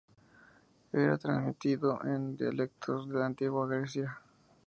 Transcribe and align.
Era 0.93 1.15
transmitido 1.19 2.03
en 2.03 2.35
dialectos 2.35 3.07
de 3.07 3.19
la 3.19 3.27
Antigua 3.27 3.67
Grecia. 3.67 4.19